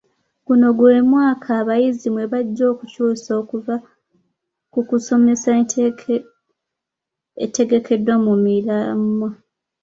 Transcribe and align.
Guno 0.45 0.67
gwe 0.77 0.93
mwaka 1.11 1.47
abayizi 1.61 2.07
mwe 2.13 2.25
bajja 2.31 2.63
okukyusiza 2.73 3.31
okuva 3.41 3.75
ku 4.71 4.79
nsomesa 4.99 5.49
etegekeddwa 7.45 8.15
mu 8.25 8.33
miramwa. 8.43 9.29